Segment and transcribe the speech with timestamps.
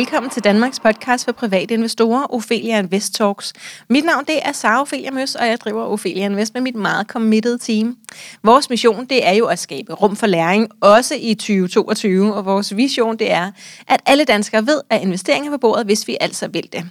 [0.00, 3.52] Velkommen til Danmarks podcast for private investorer, Ophelia Invest Talks.
[3.88, 7.06] Mit navn det er Sara Ophelia Møs, og jeg driver Ophelia Invest med mit meget
[7.06, 7.96] committed team.
[8.42, 12.76] Vores mission det er jo at skabe rum for læring, også i 2022, og vores
[12.76, 13.50] vision det er,
[13.88, 16.84] at alle danskere ved, at investeringer er på bordet, hvis vi altså vil det.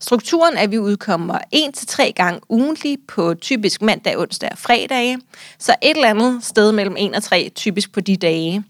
[0.00, 4.58] Strukturen er, at vi udkommer en til tre gange ugentlig på typisk mandag, onsdag og
[4.58, 5.16] fredag,
[5.58, 8.64] så et eller andet sted mellem 1 og 3 typisk på de dage.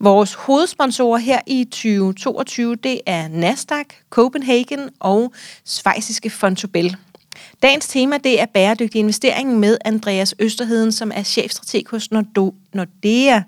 [0.00, 5.32] Vores hovedsponsorer her i 2022, det er Nasdaq, Copenhagen og
[5.64, 6.96] svejsiske Fontobel.
[7.62, 13.42] Dagens tema det er bæredygtig investering med Andreas Østerheden, som er chefstrateg hos Nordea.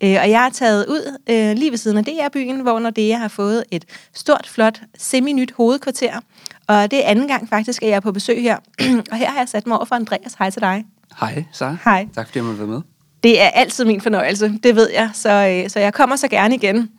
[0.00, 3.28] Øh, og jeg er taget ud øh, lige ved siden af DR-byen, hvor Nordea har
[3.28, 6.20] fået et stort, flot, semi-nyt hovedkvarter.
[6.68, 8.56] Og det er anden gang faktisk, at jeg er på besøg her.
[9.12, 10.34] og her har jeg sat mig over for Andreas.
[10.38, 10.84] Hej til dig.
[11.20, 11.76] Hej, så.
[11.84, 12.08] Hej.
[12.14, 12.80] Tak fordi jeg måtte være med.
[13.26, 16.54] Det er altid min fornøjelse, det ved jeg, så, øh, så jeg kommer så gerne
[16.54, 16.90] igen.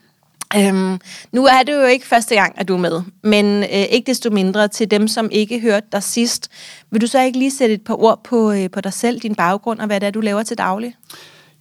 [0.58, 1.00] Øhm,
[1.32, 4.30] nu er det jo ikke første gang, at du er med, men øh, ikke desto
[4.30, 6.52] mindre til dem, som ikke hørte dig sidst.
[6.92, 9.36] Vil du så ikke lige sætte et par ord på, øh, på dig selv, din
[9.36, 10.96] baggrund og hvad det er, du laver til daglig?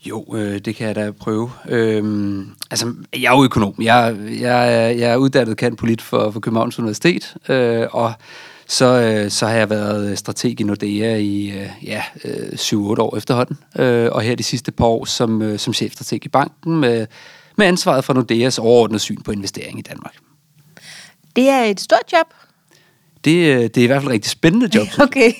[0.04, 1.50] Jo, øh, det kan jeg da prøve.
[1.68, 3.74] Øhm, altså, jeg er jo økonom.
[3.82, 8.12] Jeg, jeg, jeg er uddannet kan polit for, for Københavns Universitet, øh, og
[8.68, 12.76] så, øh, så har jeg været øh, strateg i Nordea i øh, ja, øh, 7-8
[12.76, 16.76] år efterhånden, øh, og her de sidste par år som, øh, som chefstrateg i banken
[16.76, 17.06] med,
[17.56, 20.14] med ansvaret for Nordeas overordnede syn på investering i Danmark.
[21.36, 22.26] Det er et stort job,
[23.26, 24.86] det, øh, det er i hvert fald rigtig spændende job.
[25.06, 25.32] Okay.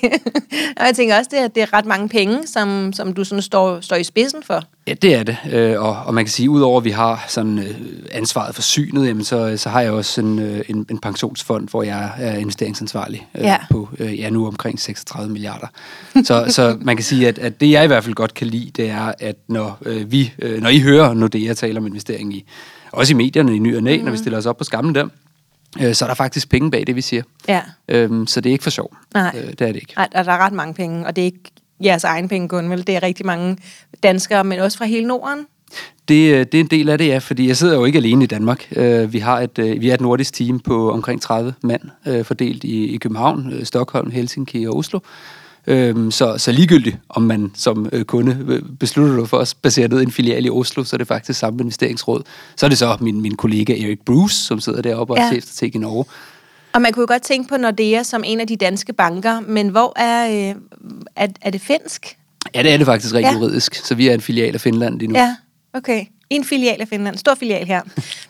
[0.77, 3.41] og jeg tænker også, det er, det er ret mange penge, som, som du sådan
[3.41, 4.63] står, står i spidsen for.
[4.87, 5.37] Ja, det er det.
[5.51, 7.75] Øh, og, og man kan sige, udover at vi har sådan øh,
[8.11, 12.11] ansvaret for synet, jamen, så, så har jeg også en, en, en pensionsfond, hvor jeg
[12.17, 13.57] er investeringsansvarlig ja.
[13.71, 15.67] på ja, nu omkring 36 milliarder.
[16.23, 18.71] Så, så man kan sige, at, at det jeg i hvert fald godt kan lide,
[18.75, 22.45] det er, at når, vi, når I hører Nordea taler om investering i,
[22.91, 24.03] også i medierne i ny og næ, mm.
[24.03, 25.07] når vi stiller os op på skammen der,
[25.81, 27.23] øh, så er der faktisk penge bag det, vi siger.
[27.47, 27.61] Ja.
[27.87, 28.95] Øhm, så det er ikke for sjov.
[29.13, 29.31] Nej.
[29.37, 29.93] Øh, det er det ikke.
[29.97, 31.51] Nej, der er ret mange penge, og det er ikke
[31.83, 32.87] jeres egen penge kun, vel?
[32.87, 33.57] Det er rigtig mange
[34.03, 35.45] danskere, men også fra hele Norden.
[36.07, 38.23] Det, øh, det er en del af det, ja, fordi jeg sidder jo ikke alene
[38.23, 38.67] i Danmark.
[38.77, 42.63] Uh, vi, har et, uh, vi er et nordisk team på omkring 30 mand, fordelt
[42.63, 44.99] i, i København, Stockholm, Helsinki og Oslo.
[45.67, 49.87] Øhm, så, så ligegyldigt, om man som øh, kunde øh, beslutter dig for at basere
[49.87, 52.23] ned en filial i Oslo, så er det faktisk samme investeringsråd.
[52.55, 55.23] Så er det så min, min kollega Erik Bruce, som sidder deroppe og ja.
[55.23, 56.05] er chefstrateg i Norge.
[56.73, 59.67] Og man kunne jo godt tænke på Nordea som en af de danske banker, men
[59.67, 60.55] hvor er, øh,
[61.15, 62.17] er, er det finsk?
[62.55, 63.33] Ja, det er det faktisk rent ja.
[63.33, 65.19] juridisk, så vi er en filial af Finland lige nu.
[65.19, 65.35] Ja,
[65.73, 66.05] okay.
[66.29, 67.17] En filial af Finland.
[67.17, 67.81] Stor filial her.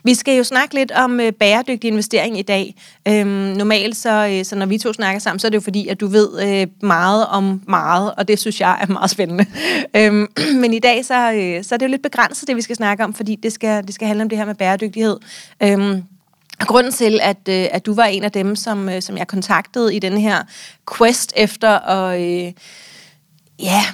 [0.04, 2.74] Vi skal jo snakke lidt om øh, bæredygtig investering i dag.
[3.08, 5.88] Øhm, normalt, så, øh, så når vi to snakker sammen, så er det jo fordi,
[5.88, 9.46] at du ved øh, meget om meget, og det synes jeg er meget spændende.
[9.96, 10.26] Øhm,
[10.62, 13.04] men i dag, så, øh, så er det jo lidt begrænset, det vi skal snakke
[13.04, 15.16] om, fordi det skal, det skal handle om det her med bæredygtighed.
[15.62, 16.02] Øhm,
[16.60, 19.94] grunden til, at, øh, at du var en af dem, som, øh, som jeg kontaktede
[19.94, 20.42] i den her
[20.98, 22.20] quest efter at...
[22.20, 22.52] Øh,
[23.62, 23.84] ja,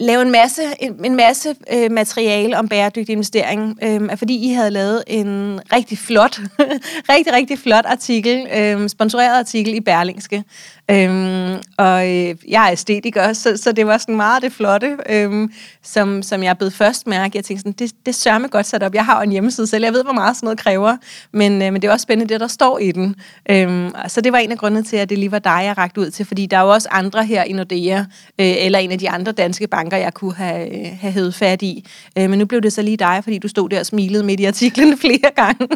[0.00, 4.70] lave en masse, en, en masse øh, materiale om bæredygtig investering, øh, fordi I havde
[4.70, 6.38] lavet en rigtig flot,
[7.12, 10.44] rigtig, rigtig flot artikel, øh, sponsoreret artikel i Berlingske,
[10.90, 15.52] Øhm, og øh, jeg er æstetiker, så, så det var sådan meget det flotte, øhm,
[15.82, 17.36] som, som jeg blev først mærke.
[17.36, 18.94] Jeg tænkte sådan, det, det sørger mig godt sat op.
[18.94, 20.96] Jeg har en hjemmeside selv, jeg ved, hvor meget sådan noget kræver,
[21.32, 23.14] men, øh, men det er også spændende, det der står i den.
[23.50, 26.00] Øhm, så det var en af grundene til, at det lige var dig, jeg rakte
[26.00, 28.04] ud til, fordi der er jo også andre her i Nordea, øh,
[28.38, 31.84] eller en af de andre danske banker, jeg kunne have, øh, have hævet fat i.
[32.18, 34.40] Øh, men nu blev det så lige dig, fordi du stod der og smilede midt
[34.40, 35.68] i artiklen flere gange.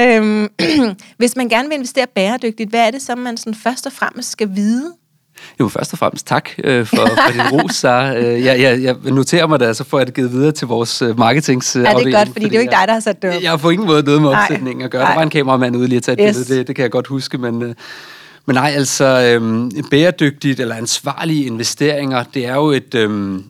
[0.00, 0.48] øhm,
[1.18, 4.33] hvis man gerne vil investere bæredygtigt, hvad er det, så, man sådan først og fremmest
[4.34, 4.92] skal vide?
[5.60, 8.16] Jo, først og fremmest tak øh, for, for din ros, Sarah.
[8.16, 11.02] Øh, jeg, jeg, jeg noterer mig det, så får jeg det givet videre til vores
[11.02, 11.98] øh, marketingsafdeling.
[11.98, 13.36] Ja, det er godt, fordi, fordi det er jo ikke dig, der har sat det
[13.36, 13.42] op.
[13.42, 15.02] Jeg har på ingen måde noget med opsætningen at gøre.
[15.02, 15.10] Nej.
[15.10, 16.36] Der var en kameramand ude lige at tage et yes.
[16.36, 17.62] billede, det, det kan jeg godt huske, men...
[17.62, 17.74] Øh,
[18.46, 23.40] men nej, altså øh, bæredygtigt eller ansvarlige investeringer, det er jo et, øh,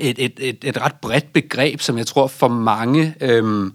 [0.00, 3.70] et, et, et, et ret bredt begreb, som jeg tror for mange øh,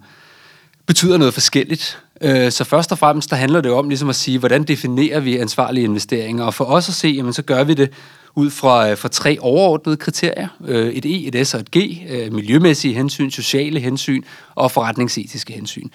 [0.86, 1.98] betyder noget forskelligt.
[2.20, 5.36] Øh, så først og fremmest, der handler det om ligesom at sige, hvordan definerer vi
[5.36, 6.44] ansvarlige investeringer?
[6.44, 7.90] Og for os at se, jamen, så gør vi det
[8.34, 10.48] ud fra, øh, fra tre overordnede kriterier.
[10.66, 11.76] Øh, et E, et S og et G.
[12.10, 14.22] Øh, miljømæssige hensyn, sociale hensyn
[14.54, 15.88] og forretningsetiske hensyn.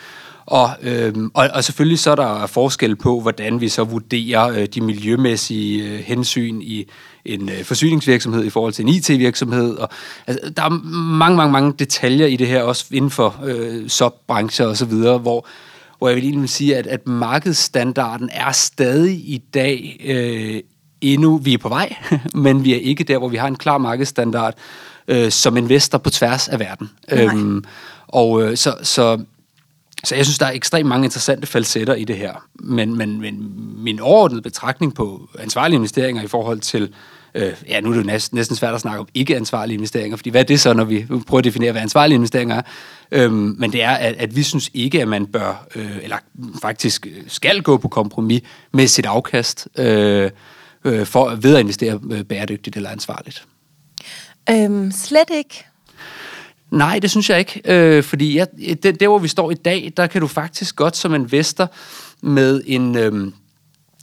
[0.46, 4.66] Og, øhm, og, og selvfølgelig så er der forskel på, hvordan vi så vurderer øh,
[4.66, 6.86] de miljømæssige øh, hensyn i
[7.26, 9.76] en øh, forsyningsvirksomhed i forhold til en IT-virksomhed.
[9.76, 9.90] Og,
[10.28, 14.66] altså, der er mange, mange, mange detaljer i det her, også inden for øh, subbrancher
[14.66, 15.48] osv., hvor,
[15.98, 20.62] hvor jeg vil egentlig sige, at, at markedsstandarden er stadig i dag øh,
[21.02, 21.96] endnu, vi er på vej,
[22.34, 24.54] men vi er ikke der, hvor vi har en klar markedsstandard
[25.08, 26.90] øh, som investor på tværs af verden.
[27.12, 27.64] Øhm,
[28.08, 29.24] og øh, så, så
[30.04, 32.46] Så jeg synes, der er ekstremt mange interessante falsetter i det her.
[32.54, 36.94] Men, men, men min overordnede betragtning på ansvarlige investeringer i forhold til
[37.36, 40.30] Øh, ja, nu er det jo næsten, næsten svært at snakke om ikke-ansvarlige investeringer, fordi
[40.30, 42.62] hvad er det så, når vi prøver at definere, hvad ansvarlige investeringer er?
[43.12, 46.18] Øhm, men det er, at, at vi synes ikke, at man bør, øh, eller
[46.62, 48.42] faktisk skal gå på kompromis
[48.74, 50.32] med sit afkast øh,
[50.86, 53.46] øh, for ved at investere øh, bæredygtigt eller ansvarligt.
[54.50, 55.66] Øhm, slet ikke.
[56.72, 57.62] Nej, det synes jeg ikke.
[57.66, 58.48] Øh, fordi jeg,
[58.84, 61.72] det, der, hvor vi står i dag, der kan du faktisk godt som investor
[62.22, 62.98] med en...
[62.98, 63.32] Øh,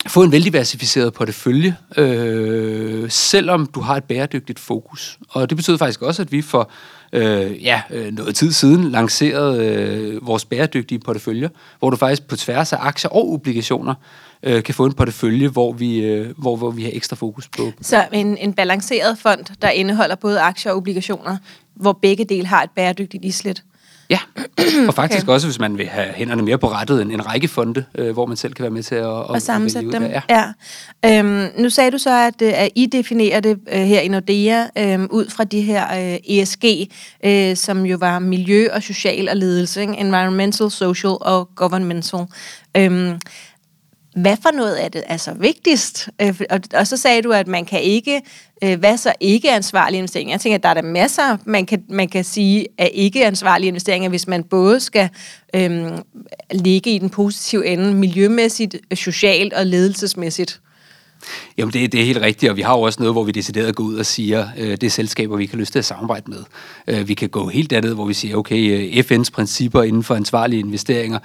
[0.06, 5.18] få en veldiversificeret portefølje, øh, selvom du har et bæredygtigt fokus.
[5.28, 6.70] Og det betyder faktisk også, at vi for
[7.12, 12.36] øh, ja, øh, noget tid siden lancerede øh, vores bæredygtige portefølje, hvor du faktisk på
[12.36, 13.94] tværs af aktier og obligationer
[14.42, 17.72] øh, kan få en portefølje, hvor vi, øh, hvor, hvor vi har ekstra fokus på.
[17.80, 21.36] Så en, en balanceret fond, der indeholder både aktier og obligationer,
[21.74, 23.62] hvor begge dele har et bæredygtigt islet?
[24.12, 24.18] Ja,
[24.88, 25.32] og faktisk okay.
[25.32, 28.26] også, hvis man vil have hænderne mere på rettet, en, en række fonde, øh, hvor
[28.26, 30.02] man selv kan være med til at, at, at sammensætte dem.
[30.02, 30.22] Ja.
[30.30, 31.18] ja.
[31.18, 34.66] Øhm, nu sagde du så, at, øh, at I definerer det øh, her i Nordea
[34.78, 36.64] øh, ud fra de her øh, ESG,
[37.24, 39.96] øh, som jo var miljø og social og ledelse, ikke?
[39.98, 42.26] environmental, social og governmental.
[42.76, 43.18] Øhm,
[44.16, 46.08] hvad for noget er det altså vigtigst?
[46.22, 48.20] Øh, og, og så sagde du, at man kan ikke,
[48.64, 50.32] øh, hvad så ikke ansvarlige investeringer?
[50.32, 53.68] Jeg tænker, at der er der masser, man kan, man kan sige, af ikke ansvarlige
[53.68, 55.08] investeringer, hvis man både skal
[55.54, 55.98] øh,
[56.50, 60.60] ligge i den positive ende, miljømæssigt, socialt og ledelsesmæssigt.
[61.58, 63.74] Jamen, det, det er helt rigtigt, og vi har jo også noget, hvor vi decideret
[63.74, 66.44] går ud og siger, øh, det er selskaber, vi kan lyst til at samarbejde med.
[66.86, 70.14] Øh, vi kan gå helt andet, hvor vi siger, okay, øh, FN's principper inden for
[70.14, 71.18] ansvarlige investeringer,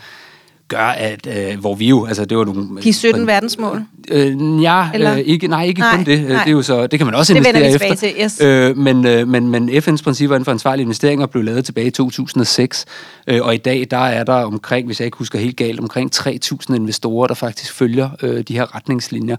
[0.67, 2.81] gør, at øh, hvor vi jo, altså det var nogle...
[2.83, 3.83] De 17 øh, verdensmål?
[4.11, 5.13] Øh, ja, Eller?
[5.13, 6.21] Øh, ikke, nej, ikke nej, kun det.
[6.21, 6.43] Nej.
[6.43, 7.95] Det, er jo så, det kan man også det investere efter.
[7.95, 8.41] Til, yes.
[8.41, 11.91] øh, men, øh, men, men FN's principper inden for ansvarlige investeringer blev lavet tilbage i
[11.91, 12.85] 2006,
[13.27, 16.11] øh, og i dag der er der omkring, hvis jeg ikke husker helt galt, omkring
[16.15, 19.35] 3.000 investorer, der faktisk følger øh, de her retningslinjer.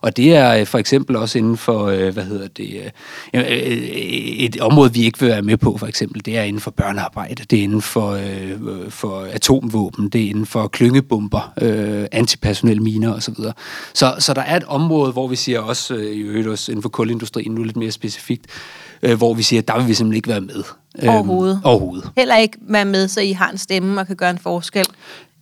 [0.00, 2.92] Og det er øh, for eksempel også inden for, øh, hvad hedder det,
[3.34, 6.70] øh, et område, vi ikke vil være med på, for eksempel, det er inden for
[6.70, 8.18] børnearbejde, det er inden for,
[8.88, 11.52] for atomvåben, det er inden for klyngebomber,
[12.12, 13.34] antipersonelle miner osv.
[13.94, 16.88] Så, så der er et område, hvor vi siger også, i øvrigt også inden for
[16.88, 18.46] kulindustrien, nu lidt mere specifikt,
[19.16, 20.62] hvor vi siger, at der vil vi simpelthen ikke være med.
[21.08, 21.54] Overhovedet.
[21.54, 22.10] Øhm, overhovedet.
[22.16, 24.86] Heller ikke være med, så I har en stemme og kan gøre en forskel.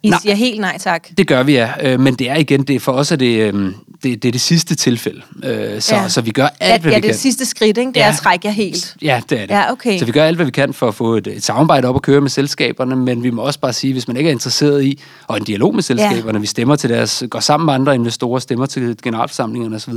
[0.02, 1.08] I nej, siger helt nej tak.
[1.18, 1.96] Det gør vi, ja.
[1.96, 3.72] Men det er igen, det for os er det, øh,
[4.10, 5.22] det, det, er det sidste tilfælde.
[5.44, 6.08] Øh, så, ja.
[6.08, 6.92] så vi gør alt, ja, hvad vi kan.
[6.92, 7.88] Ja, det er det sidste skridt, ikke?
[7.88, 8.04] Det ja.
[8.04, 8.96] er at trække jer helt.
[9.02, 9.54] Ja, det er det.
[9.54, 9.98] Ja, okay.
[9.98, 12.02] Så vi gør alt, hvad vi kan for at få et, et samarbejde op og
[12.02, 15.00] køre med selskaberne, men vi må også bare sige, hvis man ikke er interesseret i,
[15.26, 16.40] og en dialog med selskaberne, ja.
[16.40, 19.94] vi stemmer til deres, går sammen med andre investorer, stemmer til generalforsamlingerne osv.,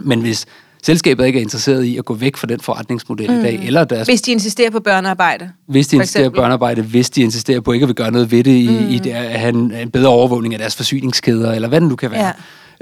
[0.00, 0.46] men hvis
[0.82, 3.38] selskabet ikke er interesseret i at gå væk fra den forretningsmodel mm.
[3.38, 3.60] i dag.
[3.64, 5.50] Eller deres, hvis de insisterer på børnearbejde.
[5.66, 8.44] Hvis de insisterer på børnearbejde, hvis de insisterer på ikke at vil gøre noget ved
[8.44, 8.90] det, i, mm.
[8.90, 11.96] i det, at have en, en bedre overvågning af deres forsyningskæder, eller hvad det nu
[11.96, 12.26] kan være.
[12.26, 12.32] Ja.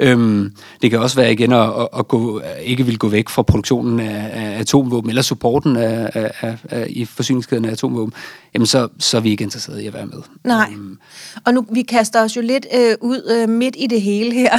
[0.01, 0.53] Øhm,
[0.83, 4.01] det kan også være igen at, at, at gå, ikke vil gå væk fra produktionen
[4.01, 8.13] af, af atomvåben, eller supporten af, af, af, af, i forsyningskæden af atomvåben,
[8.55, 10.19] jamen så, så er vi ikke interesseret i at være med.
[10.45, 10.99] Nej, øhm.
[11.45, 14.59] og nu vi kaster os jo lidt øh, ud øh, midt i det hele her,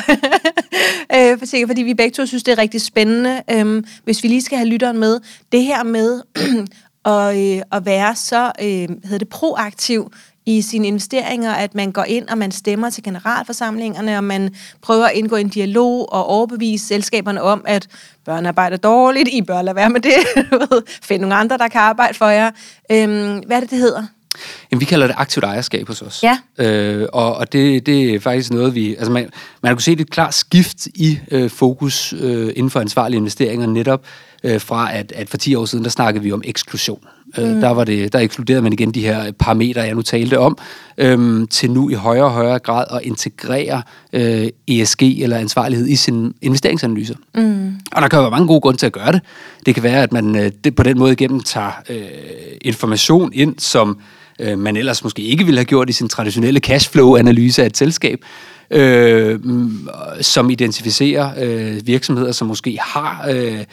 [1.16, 4.28] øh, for sikkert, fordi vi begge to synes, det er rigtig spændende, øh, hvis vi
[4.28, 5.20] lige skal have lytteren med.
[5.52, 6.22] Det her med
[7.06, 8.68] at, øh, at være så øh,
[9.04, 10.12] hedder det, proaktiv
[10.46, 15.06] i sine investeringer, at man går ind og man stemmer til generalforsamlingerne, og man prøver
[15.06, 17.88] at indgå en dialog og overbevise selskaberne om, at
[18.26, 20.14] børnearbejde er dårligt, I bør lade være med det,
[21.10, 22.52] find nogle andre, der kan arbejde for jer.
[22.92, 24.04] Øhm, hvad er det, det hedder?
[24.72, 26.24] Jamen, vi kalder det aktivt ejerskab hos os.
[26.24, 26.38] Ja.
[26.58, 28.96] Øh, og og det, det er faktisk noget, vi...
[28.96, 29.30] Altså, man,
[29.64, 34.06] man kan se et klart skift i øh, fokus øh, inden for ansvarlige investeringer, netop
[34.44, 37.04] øh, fra at, at for 10 år siden, der snakkede vi om eksklusion.
[37.38, 37.62] Øh, mm.
[37.62, 40.58] der, var det, der ekskluderede man igen de her parametre, jeg nu talte om,
[40.98, 43.82] øh, til nu i højere og højere grad at integrere
[44.14, 47.16] øh, ESG eller ansvarlighed i sine investeringsanalyser.
[47.36, 47.74] Mm.
[47.92, 49.22] Og der kan jo være mange gode grunde til at gøre det.
[49.66, 52.02] Det kan være, at man øh, det på den måde igennem tager øh,
[52.62, 54.00] information ind, som
[54.40, 58.20] øh, man ellers måske ikke ville have gjort i sin traditionelle cashflow-analyse af et selskab,
[58.72, 59.40] øh,
[60.22, 63.26] som identificerer øh, virksomheder, som måske har...
[63.30, 63.64] Øh,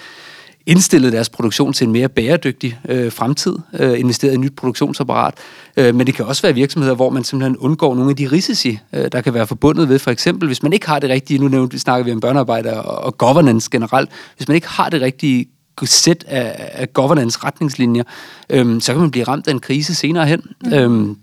[0.68, 5.34] indstillet deres produktion til en mere bæredygtig øh, fremtid, øh, investeret i et nyt produktionsapparat.
[5.76, 8.78] Øh, men det kan også være virksomheder, hvor man simpelthen undgår nogle af de risici,
[8.92, 11.48] øh, der kan være forbundet ved, for eksempel, hvis man ikke har det rigtige, nu
[11.48, 15.48] nævnte, snakker vi om børnearbejde og, og governance generelt, hvis man ikke har det rigtige
[15.84, 18.02] sæt af, af governance-retningslinjer,
[18.50, 20.42] øh, så kan man blive ramt af en krise senere hen.
[20.64, 20.72] Mm.
[20.72, 21.16] Øh,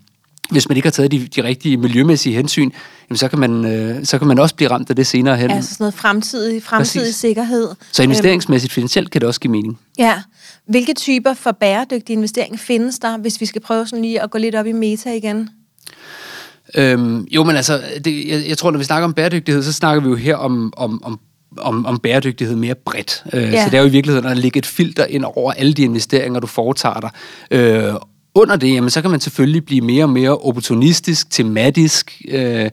[0.50, 2.72] hvis man ikke har taget de, de rigtige miljømæssige hensyn,
[3.10, 5.52] jamen så, kan man, øh, så kan man også blive ramt af det senere hen.
[5.52, 7.16] Altså sådan noget fremtidig, fremtidig Præcis.
[7.16, 7.70] sikkerhed.
[7.92, 9.80] Så investeringsmæssigt finansielt kan det også give mening.
[10.00, 10.22] Ja.
[10.68, 14.38] Hvilke typer for bæredygtig investering findes der, hvis vi skal prøve sådan lige at gå
[14.38, 15.50] lidt op i meta igen?
[16.76, 20.04] Øhm, jo, men altså, det, jeg, jeg tror, når vi snakker om bæredygtighed, så snakker
[20.04, 21.20] vi jo her om, om, om
[21.58, 23.24] om, om bæredygtighed mere bredt.
[23.34, 23.64] Øh, ja.
[23.64, 26.40] Så det er jo i virkeligheden at lægge et filter ind over alle de investeringer,
[26.40, 27.10] du foretager dig.
[27.52, 27.94] Øh,
[28.36, 32.70] under det, jamen, så kan man selvfølgelig blive mere og mere opportunistisk, tematisk, øh,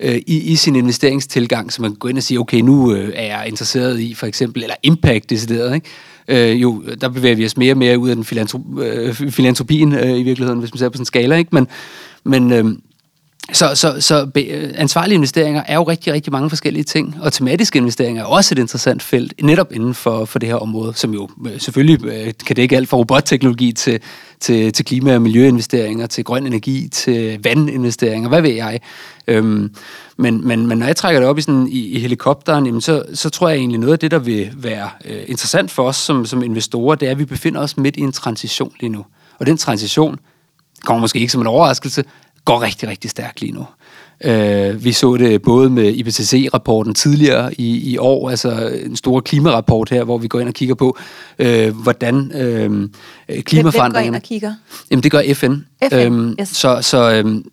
[0.00, 3.12] øh, i, i sin investeringstilgang, så man kan gå ind og sige, okay, nu øh,
[3.14, 5.88] er jeg interesseret i for eksempel, eller impact decideret, ikke?
[6.28, 9.92] Øh, jo, der bevæger vi os mere og mere ud af den filantrop, øh, filantropien
[9.92, 11.50] øh, i virkeligheden, hvis man ser på sådan en skala, ikke?
[11.52, 11.68] Men,
[12.24, 12.64] men øh,
[13.52, 17.76] så, så, så øh, ansvarlige investeringer er jo rigtig, rigtig mange forskellige ting, og tematiske
[17.76, 21.28] investeringer er også et interessant felt, netop inden for, for det her område, som jo
[21.46, 24.00] øh, selvfølgelig kan kan dække alt fra robotteknologi til,
[24.40, 28.80] til, til klima- og miljøinvesteringer, til grøn energi, til vandinvesteringer, hvad ved jeg.
[29.26, 29.74] Øhm,
[30.16, 33.02] men, men, men når jeg trækker det op i, sådan, i, i helikopteren, jamen så,
[33.14, 36.26] så tror jeg egentlig noget af det, der vil være øh, interessant for os som,
[36.26, 39.04] som investorer, det er, at vi befinder os midt i en transition lige nu.
[39.38, 40.18] Og den transition
[40.84, 42.04] kommer måske ikke som en overraskelse,
[42.44, 43.66] går rigtig, rigtig stærkt lige nu.
[44.24, 49.90] Øh, vi så det både med IPCC-rapporten tidligere i, i år, altså en stor klimarapport
[49.90, 50.98] her, hvor vi går ind og kigger på,
[51.38, 52.88] øh, hvordan øh,
[53.42, 53.70] klimaforandringerne...
[53.72, 54.54] Hvem går ind og kigger?
[54.90, 55.54] Jamen, det gør FN.
[55.88, 56.48] FN, øhm, yes.
[56.48, 57.44] Så, så øhm,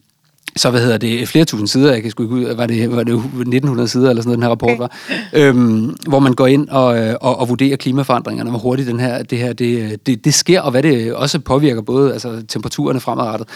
[0.55, 3.03] så hvad hedder det, flere tusind sider, jeg kan sgu ikke ud, var det, var
[3.03, 4.97] det 1900 sider eller sådan noget, den her rapport var,
[5.33, 9.23] øhm, hvor man går ind og, øh, og, og vurderer klimaforandringerne, hvor hurtigt den her,
[9.23, 13.47] det her det, det, det sker, og hvad det også påvirker både altså, temperaturerne fremadrettet.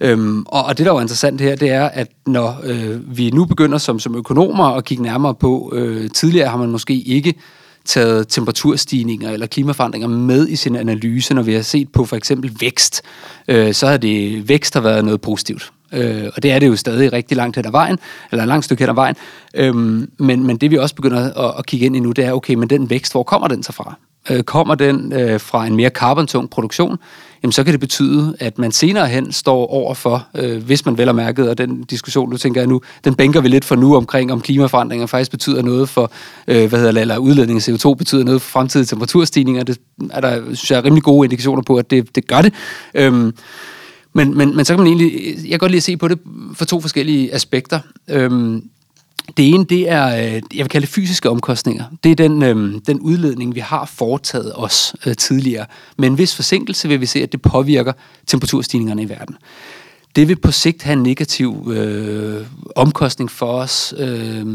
[0.00, 3.44] Øhm, og, og det, der er interessant her, det er, at når øh, vi nu
[3.44, 7.34] begynder som, som økonomer at kigge nærmere på, øh, tidligere har man måske ikke
[7.84, 12.56] taget temperaturstigninger eller klimaforandringer med i sin analyse, når vi har set på for eksempel
[12.60, 13.02] vækst,
[13.48, 15.72] øh, så har det vækst har været noget positivt.
[15.94, 17.98] Øh, og det er det jo stadig rigtig langt hen ad vejen,
[18.32, 19.16] eller langt stykke hen ad vejen.
[19.54, 22.32] Øhm, men, men det vi også begynder at, at kigge ind i nu, det er,
[22.32, 23.94] okay, men den vækst, hvor kommer den så fra?
[24.30, 26.98] Øh, kommer den øh, fra en mere karbontung produktion,
[27.42, 30.98] jamen så kan det betyde, at man senere hen står over for, øh, hvis man
[30.98, 33.76] vel har mærket, og den diskussion, du tænker jeg nu, den bænker vi lidt for
[33.76, 36.12] nu omkring, om klimaforandringer faktisk betyder noget for,
[36.48, 39.62] øh, hvad hedder det, eller udledning af CO2 betyder noget for fremtidige temperaturstigninger.
[39.62, 39.78] Det
[40.10, 42.54] er der, synes jeg, rimelig gode indikationer på, at det, det gør det.
[42.94, 43.34] Øhm,
[44.14, 46.18] men, men, men så kan man egentlig, jeg kan godt lide at se på det
[46.54, 47.80] fra to forskellige aspekter.
[48.08, 48.68] Øhm,
[49.36, 51.84] det ene, det er, øh, jeg vil kalde det fysiske omkostninger.
[52.04, 55.66] Det er den, øhm, den udledning, vi har foretaget os øh, tidligere.
[55.98, 57.92] Men en vis forsinkelse vil vi se, at det påvirker
[58.26, 59.36] temperaturstigningerne i verden
[60.16, 64.46] det vil på sigt have en negativ øh, omkostning for os øh,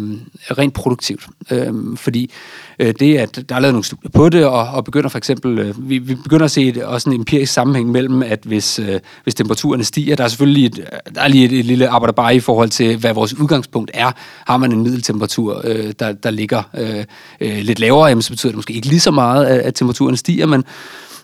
[0.52, 1.28] rent produktivt.
[1.52, 2.32] Øh, fordi
[2.80, 5.60] øh, det, at der er lavet nogle studier på det, og, og begynder for eksempel,
[5.60, 9.00] øh, vi, vi begynder at se et, også en empirisk sammenhæng mellem, at hvis, øh,
[9.24, 12.36] hvis temperaturen stiger, der er selvfølgelig et, der er lige et, et lille arbejde bare
[12.36, 14.12] i forhold til, hvad vores udgangspunkt er.
[14.48, 17.06] Har man en middeltemperatur, øh, der, der ligger øh,
[17.42, 20.18] øh, lidt lavere, jamen, så betyder det måske ikke lige så meget, at, at temperaturen
[20.18, 20.64] stiger, men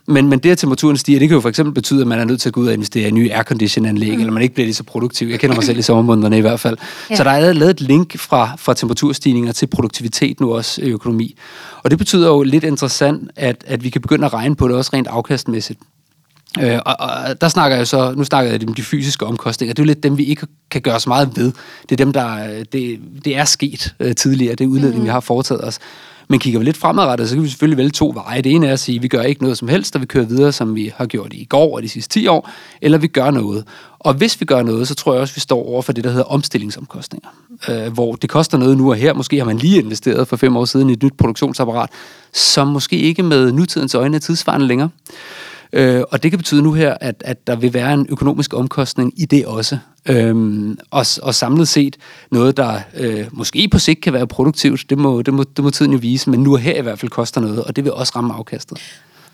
[0.08, 2.26] men, men det, at temperaturen stiger, det kan jo for eksempel betyde, at man er
[2.26, 4.20] nødt til at gå ud og investere i nye aircondition-anlæg, mm.
[4.20, 5.28] eller man ikke bliver lige så produktiv.
[5.28, 6.78] Jeg kender mig selv i sommermånederne i hvert fald.
[7.10, 7.16] Ja.
[7.16, 11.36] Så der er lavet et link fra, fra temperaturstigninger til produktivitet nu også i økonomi.
[11.84, 14.76] Og det betyder jo lidt interessant, at, at vi kan begynde at regne på det
[14.76, 15.80] også rent afkastmæssigt.
[16.60, 19.82] Øh, og, og der snakker jeg så, nu snakker jeg om de fysiske omkostninger, det
[19.82, 21.52] er jo lidt dem, vi ikke kan gøre så meget ved.
[21.82, 25.06] Det er dem, der, det, det er sket øh, tidligere, det er udledning, mm.
[25.06, 25.80] vi har foretaget os.
[26.28, 28.42] Men kigger vi lidt fremadrettet, så kan vi selvfølgelig vælge to veje.
[28.42, 30.26] Det ene er at sige, at vi gør ikke noget som helst, og vi kører
[30.26, 32.50] videre, som vi har gjort i går og de sidste 10 år,
[32.82, 33.64] eller vi gør noget.
[34.00, 36.04] Og hvis vi gør noget, så tror jeg også, at vi står over for det,
[36.04, 37.30] der hedder omstillingsomkostninger.
[37.70, 39.14] Øh, hvor det koster noget nu og her.
[39.14, 41.90] Måske har man lige investeret for fem år siden i et nyt produktionsapparat,
[42.34, 44.90] som måske ikke med nutidens øjne er tidsvarende længere.
[45.76, 49.14] Øh, og det kan betyde nu her, at, at der vil være en økonomisk omkostning
[49.18, 49.78] i det også.
[50.06, 51.98] Øhm, og, og samlet set
[52.32, 55.70] noget, der øh, måske på sigt kan være produktivt, det må, det, må, det må
[55.70, 57.94] tiden jo vise, men nu og her i hvert fald koster noget, og det vil
[57.94, 58.82] også ramme afkastet.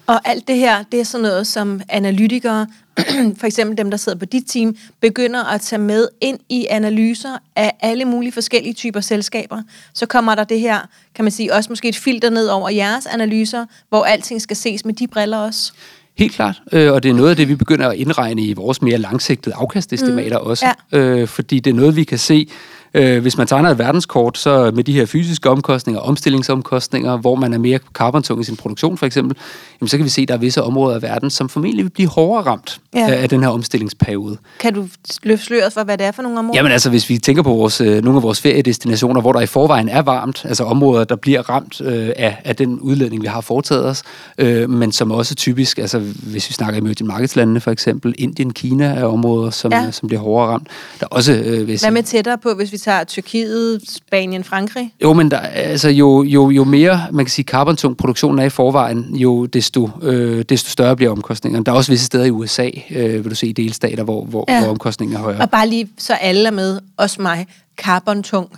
[0.07, 2.67] Og alt det her, det er sådan noget, som analytikere,
[3.39, 7.38] for eksempel dem, der sidder på dit team, begynder at tage med ind i analyser
[7.55, 9.62] af alle mulige forskellige typer selskaber.
[9.93, 10.79] Så kommer der det her,
[11.15, 14.86] kan man sige, også måske et filter ned over jeres analyser, hvor alting skal ses
[14.86, 15.74] med de briller også.
[16.18, 18.82] Helt klart, øh, og det er noget af det, vi begynder at indregne i vores
[18.82, 20.48] mere langsigtede afkastestimater mm.
[20.48, 21.00] også, ja.
[21.00, 22.48] øh, fordi det er noget, vi kan se
[22.93, 27.53] Øh, hvis man tegner et verdenskort, så med de her fysiske omkostninger, omstillingsomkostninger, hvor man
[27.53, 29.38] er mere carbontung i sin produktion for eksempel,
[29.81, 31.89] jamen, så kan vi se, at der er visse områder af verden, som formentlig vil
[31.89, 33.12] blive hårdere ramt ja.
[33.12, 34.38] af, den her omstillingsperiode.
[34.60, 34.88] Kan du
[35.24, 36.60] løfte sløret for, hvad det er for nogle områder?
[36.60, 39.45] Jamen altså, hvis vi tænker på vores, øh, nogle af vores feriedestinationer, hvor der i
[39.45, 43.41] forvejen er varmt, altså områder, der bliver ramt øh, af, af den udledning, vi har
[43.41, 44.03] foretaget os,
[44.38, 48.86] øh, men som også typisk, altså hvis vi snakker emerging marketslandene for eksempel, Indien, Kina
[48.86, 49.91] er områder, som, ja.
[49.91, 50.67] som bliver hårdere ramt.
[51.00, 54.94] Der er også, øh, hvis, hvad med tættere på, hvis vi tager Tyrkiet, Spanien, Frankrig?
[55.04, 58.50] Jo, men der, altså, jo, jo, jo mere, man kan sige, carbontung produktionen er i
[58.50, 61.66] forvejen, jo desto, øh, desto større bliver omkostningerne.
[61.66, 64.46] Der er også visse steder i USA, øh, vil du se, i delstater, hvor, hvor,
[64.48, 64.60] ja.
[64.60, 65.42] hvor omkostningen er højere.
[65.42, 67.48] Og bare lige, så alle er med, også mig,
[67.78, 68.50] carbontung.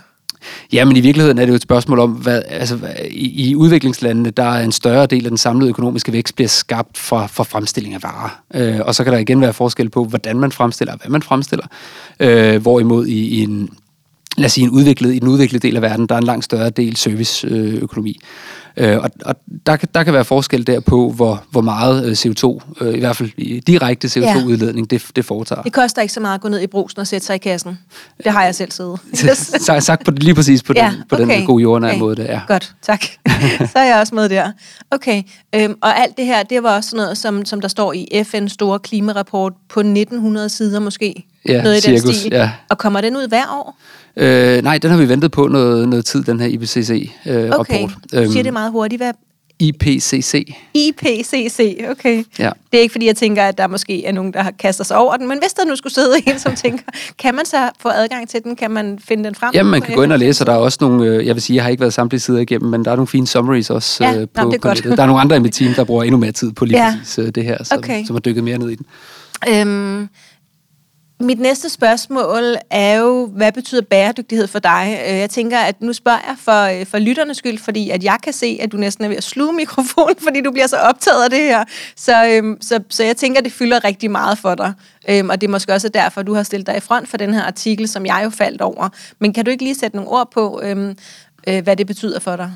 [0.72, 2.78] Ja, men i virkeligheden er det jo et spørgsmål om, hvad, altså,
[3.10, 6.98] i, i udviklingslandene, der er en større del af den samlede økonomiske vækst bliver skabt
[6.98, 8.40] fra, fra fremstilling af varer.
[8.54, 11.22] Øh, og så kan der igen være forskel på, hvordan man fremstiller og hvad man
[11.22, 11.66] fremstiller.
[12.20, 13.70] Øh, hvorimod i, i en
[14.36, 16.44] lad os sige, en udviklet, i den udviklede del af verden, der er en langt
[16.44, 18.20] større del serviceøkonomi.
[18.76, 22.60] Øh, og og der, der kan være forskel der på, hvor, hvor meget øh, CO2,
[22.80, 24.96] øh, i hvert fald direkte CO2-udledning, ja.
[24.96, 25.62] det, det foretager.
[25.62, 27.78] Det koster ikke så meget at gå ned i brusen og sætte sig i kassen.
[28.24, 29.00] Det har jeg selv siddet.
[29.66, 31.38] så, sagt på, lige præcis på, ja, den, på okay.
[31.38, 32.00] den gode jordnære okay.
[32.00, 32.16] måde.
[32.16, 32.40] Det, ja.
[32.48, 33.02] Godt, tak.
[33.72, 34.52] så er jeg også med der.
[34.90, 35.22] Okay,
[35.54, 38.48] øhm, og alt det her, det var også noget, som, som der står i FN's
[38.48, 41.26] store klimarapport på 1900 sider måske.
[41.48, 42.32] Ja, noget i cirkus, den stil.
[42.32, 42.50] Ja.
[42.70, 43.76] Og kommer den ud hver år?
[44.16, 47.26] Øh, nej, den har vi ventet på noget, noget tid, den her IPCC-rapport.
[47.34, 47.88] Øh, okay,
[48.26, 49.00] du siger det meget hurtigt.
[49.00, 49.12] Hvad?
[49.58, 50.54] IPCC.
[50.74, 52.24] IPCC, okay.
[52.38, 52.50] Ja.
[52.72, 54.96] Det er ikke, fordi jeg tænker, at der måske er nogen, der har kastet sig
[54.96, 56.84] over den, men hvis der nu skulle sidde en, som tænker,
[57.18, 58.56] kan man så få adgang til den?
[58.56, 59.50] Kan man finde den frem?
[59.54, 61.42] Jamen, man kan gå ind og læse, og der er også nogle, øh, jeg vil
[61.42, 64.04] sige, jeg har ikke været samtlige sider igennem, men der er nogle fine summaries også
[64.04, 64.96] ja, øh, på, det på nettet.
[64.96, 66.96] Der er nogle andre i mit team, der bruger endnu mere tid på lige ja.
[66.98, 68.04] præcis øh, det her, som, okay.
[68.04, 68.86] som har dykket mere ned i den.
[69.48, 70.08] Øhm,
[71.20, 75.00] mit næste spørgsmål er jo, hvad betyder bæredygtighed for dig?
[75.08, 78.18] Øh, jeg tænker, at nu spørger jeg for, øh, for lytternes skyld, fordi at jeg
[78.22, 81.24] kan se, at du næsten er ved at sluge mikrofonen, fordi du bliver så optaget
[81.24, 81.64] af det her.
[81.96, 84.72] Så, øhm, så, så jeg tænker, at det fylder rigtig meget for dig.
[85.08, 87.16] Øhm, og det er måske også derfor, at du har stillet dig i front for
[87.16, 88.88] den her artikel, som jeg jo faldt over.
[89.18, 90.96] Men kan du ikke lige sætte nogle ord på, øhm,
[91.48, 92.52] øh, hvad det betyder for dig?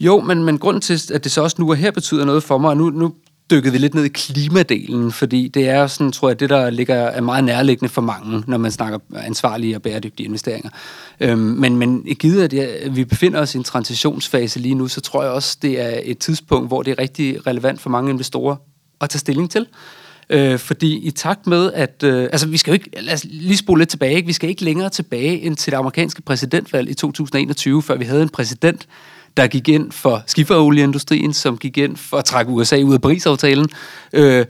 [0.00, 2.58] Jo, men, men grunden til, at det så også nu og her betyder noget for
[2.58, 3.14] mig, og nu, nu
[3.50, 6.94] dykkede vi lidt ned i klimadelen, fordi det er sådan, tror jeg, det der ligger
[6.94, 10.70] er meget nærliggende for mange, når man snakker ansvarlige og bæredygtige investeringer.
[11.20, 15.22] Øhm, men, men givet at vi befinder os i en transitionsfase lige nu, så tror
[15.22, 18.56] jeg også, det er et tidspunkt, hvor det er rigtig relevant for mange investorer
[19.00, 19.66] at tage stilling til.
[20.30, 22.02] Øh, fordi i takt med, at...
[22.02, 22.90] Øh, altså, vi skal jo ikke...
[23.00, 24.14] Lad os lige spole lidt tilbage.
[24.14, 24.26] Ikke?
[24.26, 28.22] Vi skal ikke længere tilbage end til det amerikanske præsidentvalg i 2021, før vi havde
[28.22, 28.86] en præsident,
[29.36, 33.68] der gik ind for skiferolieindustrien, som gik ind for at trække USA ud af Paris-aftalen,
[34.12, 34.46] øh,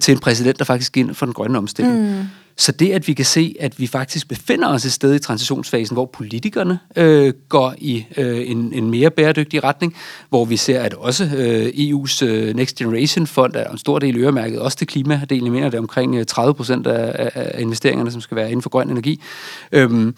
[0.00, 2.00] til en præsident, der faktisk gik ind for den grønne omstilling.
[2.00, 2.24] Mm.
[2.56, 5.94] Så det, at vi kan se, at vi faktisk befinder os et sted i transitionsfasen,
[5.94, 9.96] hvor politikerne øh, går i øh, en, en mere bæredygtig retning,
[10.28, 14.16] hvor vi ser, at også øh, EU's øh, Next Generation Fond er en stor del
[14.16, 15.44] øremærket, også til klimadelen.
[15.44, 18.62] Jeg mener, det er omkring 30 øh, procent af, af investeringerne, som skal være inden
[18.62, 19.20] for grøn energi.
[19.72, 20.14] Øhm,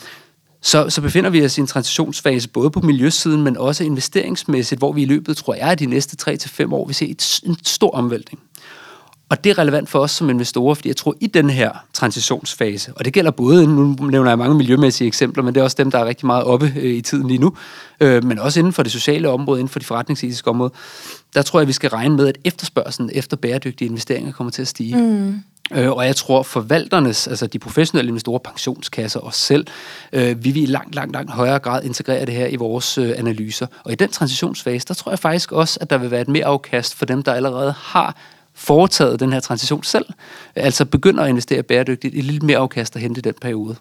[0.64, 4.92] så, så befinder vi os i en transitionsfase, både på miljøsiden, men også investeringsmæssigt, hvor
[4.92, 6.30] vi i løbet, tror jeg, de næste
[6.62, 8.40] 3-5 år vil se et, en stor omvæltning.
[9.28, 12.92] Og det er relevant for os som investorer, fordi jeg tror, i den her transitionsfase,
[12.96, 15.90] og det gælder både, nu nævner jeg mange miljømæssige eksempler, men det er også dem,
[15.90, 17.56] der er rigtig meget oppe øh, i tiden lige nu,
[18.00, 20.72] øh, men også inden for det sociale område, inden for de forretningsetiske område,
[21.34, 24.68] der tror jeg, vi skal regne med, at efterspørgselen efter bæredygtige investeringer kommer til at
[24.68, 24.96] stige.
[24.96, 25.40] Mm.
[25.72, 29.66] Øh, og jeg tror, forvalternes, altså de professionelle investorer, pensionskasser og selv,
[30.12, 33.14] øh, vi vil i langt, langt, langt højere grad integrere det her i vores øh,
[33.16, 33.66] analyser.
[33.84, 36.44] Og i den transitionsfase, der tror jeg faktisk også, at der vil være et mere
[36.44, 38.16] afkast for dem, der allerede har
[38.54, 40.06] foretaget den her transition selv,
[40.54, 43.76] altså begynder at investere bæredygtigt, et lidt mere afkast at hente i den periode.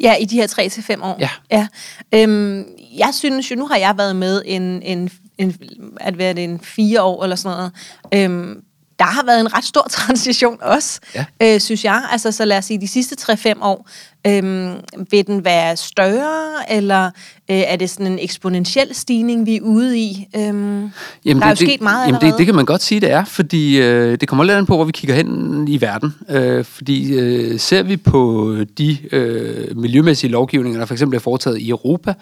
[0.00, 1.16] Ja, i de her 3 til fem år.
[1.20, 1.30] Ja.
[1.50, 1.66] ja.
[2.14, 2.64] Øhm,
[2.98, 5.56] jeg synes jo, nu har jeg været med en, en, en
[6.00, 7.72] at være det en fire år eller sådan noget.
[8.14, 8.62] Øhm,
[9.00, 11.24] der har været en ret stor transition også, ja.
[11.42, 12.08] øh, synes jeg.
[12.12, 13.88] Altså, så lad os sige, de sidste 3-5 år,
[14.26, 14.70] øh,
[15.10, 17.04] vil den være større, eller
[17.50, 20.28] øh, er det sådan en eksponentiel stigning, vi er ude i?
[20.36, 20.90] Øh, jamen,
[21.24, 23.10] der det, er jo sket det, meget jamen det, det kan man godt sige, det
[23.10, 26.14] er, fordi øh, det kommer lidt an på, hvor vi kigger hen i verden.
[26.28, 31.58] Øh, fordi øh, ser vi på de øh, miljømæssige lovgivninger, der for eksempel er foretaget
[31.58, 32.14] i Europa,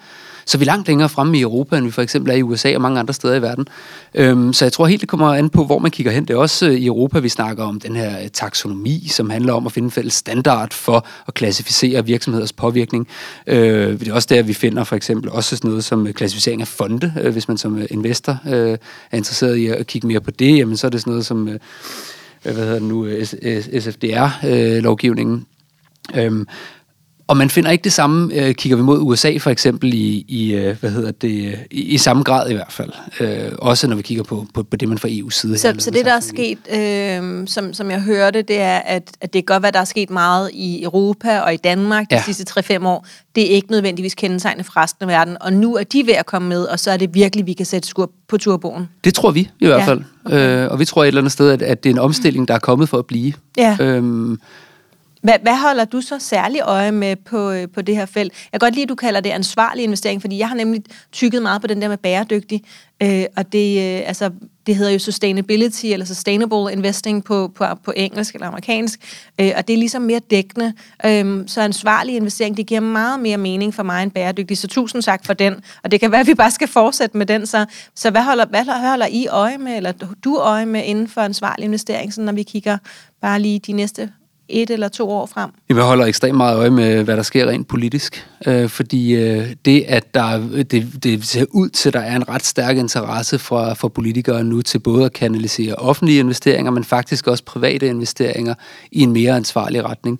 [0.49, 2.75] så vi er langt længere fremme i Europa, end vi for eksempel er i USA
[2.75, 3.67] og mange andre steder i verden.
[4.13, 6.25] Øhm, så jeg tror helt, det kommer an på, hvor man kigger hen.
[6.25, 9.53] Det er også øh, i Europa, vi snakker om den her øh, taksonomi, som handler
[9.53, 13.07] om at finde en fælles standard for at klassificere virksomheders påvirkning.
[13.47, 16.61] Øh, det er også der, vi finder for eksempel også sådan noget som øh, klassificering
[16.61, 17.13] af fonde.
[17.21, 18.77] Øh, hvis man som øh, investor øh,
[19.11, 21.47] er interesseret i at kigge mere på det, jamen så er det sådan noget som...
[21.47, 21.59] Øh, øh
[22.43, 23.07] hvad hedder det nu,
[23.79, 25.45] SFDR-lovgivningen.
[26.15, 26.47] Øh, øhm,
[27.29, 30.53] og man finder ikke det samme, øh, kigger vi mod USA for eksempel, i, i
[30.53, 32.91] øh, hvad hedder det, i, i samme grad i hvert fald.
[33.19, 35.57] Øh, også når vi kigger på, på, på det, man fra EU's side.
[35.57, 39.33] Så, så det, der er sket, øh, som, som jeg hørte, det er, at, at
[39.33, 42.23] det kan godt være, der er sket meget i Europa og i Danmark de ja.
[42.23, 43.07] sidste 3-5 år.
[43.35, 46.25] Det er ikke nødvendigvis kendetegnende for resten af verden, og nu er de ved at
[46.25, 48.89] komme med, og så er det virkelig, vi kan sætte skur på turboen.
[49.03, 50.01] Det tror vi i hvert fald.
[50.25, 50.63] Okay.
[50.63, 52.53] Øh, og vi tror et eller andet sted, at, at det er en omstilling, der
[52.53, 53.33] er kommet for at blive.
[53.57, 53.77] Ja.
[53.79, 54.39] Øhm,
[55.21, 58.33] hvad, hvad holder du så særlig øje med på, øh, på det her felt?
[58.51, 61.41] Jeg kan godt lide, at du kalder det ansvarlig investering, fordi jeg har nemlig tykket
[61.41, 62.63] meget på den der med bæredygtig,
[63.03, 64.31] øh, og det, øh, altså,
[64.67, 68.99] det hedder jo sustainability, eller sustainable investing på, på, på engelsk eller amerikansk,
[69.41, 70.73] øh, og det er ligesom mere dækkende.
[71.05, 75.01] Øh, så ansvarlig investering, det giver meget mere mening for mig end bæredygtig, så tusind
[75.01, 77.45] tak for den, og det kan være, at vi bare skal fortsætte med den.
[77.45, 81.21] Så, så hvad, holder, hvad holder I øje med, eller du øje med inden for
[81.21, 82.77] ansvarlig investering, sådan, når vi kigger
[83.21, 84.09] bare lige de næste
[84.49, 85.49] et eller to år frem?
[85.67, 89.85] Vi holder ekstremt meget øje med, hvad der sker rent politisk, øh, fordi øh, det,
[89.87, 93.73] at der, det, det ser ud til, at der er en ret stærk interesse fra,
[93.73, 98.53] for politikere nu til både at kanalisere offentlige investeringer, men faktisk også private investeringer
[98.91, 100.19] i en mere ansvarlig retning.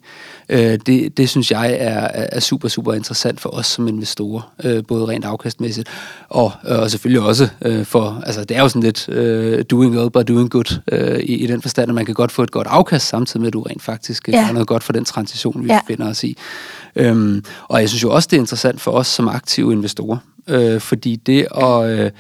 [0.49, 4.83] Øh, det, det synes jeg er, er super, super interessant for os som investorer, øh,
[4.87, 5.89] både rent afkastmæssigt,
[6.29, 9.97] og, øh, og selvfølgelig også øh, for, altså det er jo sådan lidt øh, doing
[9.97, 12.51] well by doing good, øh, i, i den forstand, at man kan godt få et
[12.51, 14.45] godt afkast, samtidig med, at du rent faktisk ja.
[14.45, 15.79] gør noget godt for den transition, vi ja.
[15.82, 16.38] befinder os i.
[16.95, 20.82] Øhm, og jeg synes jo også, det er interessant for os som aktive investorer, øh,
[20.82, 21.89] fordi det at...
[21.89, 22.12] Øh,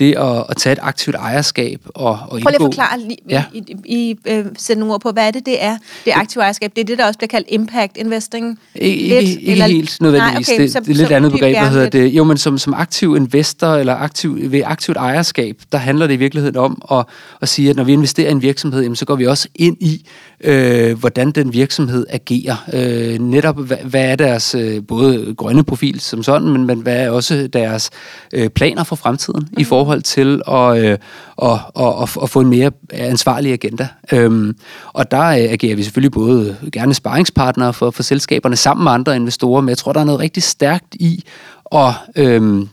[0.00, 2.50] det at, at tage et aktivt ejerskab og, og indgå...
[2.50, 3.44] Prøv lige at forklare, lige, ja.
[3.52, 6.42] I, I, I øh, sætte nogle ord på, hvad er det, det er, det aktive
[6.42, 6.72] ejerskab?
[6.76, 8.58] Det er det, der også bliver kaldt impact investing?
[8.74, 10.48] Ikke, lidt, ikke eller, helt nødvendigvis.
[10.48, 12.08] Nej, okay, det, så, det er lidt så, andet begreb, hvad hedder det.
[12.08, 16.16] Jo, men som, som aktiv investor eller aktiv, ved aktivt ejerskab, der handler det i
[16.16, 17.04] virkeligheden om at,
[17.40, 19.76] at sige, at når vi investerer i en virksomhed, jamen, så går vi også ind
[19.80, 20.06] i,
[20.40, 22.68] øh, hvordan den virksomhed agerer.
[22.72, 26.96] Øh, netop, hvad, hvad er deres øh, både grønne profil som sådan, men, men hvad
[26.96, 27.90] er også deres
[28.32, 29.60] øh, planer for fremtiden mm.
[29.60, 30.98] i forhold til at, øh,
[31.42, 33.88] at, at, at, at få en mere ansvarlig agenda.
[34.12, 34.56] Øhm,
[34.92, 39.16] og der øh, agerer vi selvfølgelig både gerne sparringspartnere for, for selskaberne sammen med andre
[39.16, 41.24] investorer, men jeg tror, der er noget rigtig stærkt i
[41.72, 41.92] at...
[42.16, 42.66] Øh,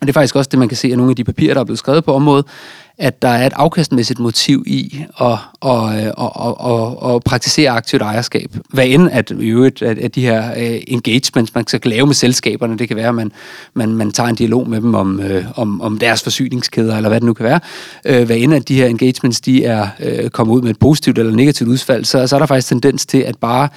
[0.00, 1.60] og det er faktisk også det, man kan se af nogle af de papirer, der
[1.60, 2.46] er blevet skrevet på området,
[2.98, 8.02] at der er et afkastmæssigt motiv i at, at, at, at, at, at praktisere aktivt
[8.02, 8.56] ejerskab.
[8.70, 9.30] Hvad end at,
[9.82, 13.14] at, at de her uh, engagements, man skal lave med selskaberne, det kan være, at
[13.14, 13.32] man,
[13.74, 17.20] man, man tager en dialog med dem om, øh, om, om deres forsyningskæder, eller hvad
[17.20, 17.60] det nu kan være.
[18.10, 19.88] Uh, hvad end at de her engagements, de er
[20.28, 23.18] kommet ud med et positivt eller negativt udfald, så, så er der faktisk tendens til,
[23.18, 23.68] at bare